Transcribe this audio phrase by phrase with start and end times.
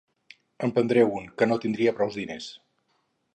[0.67, 2.49] En prendré un, que no tindria prous diners.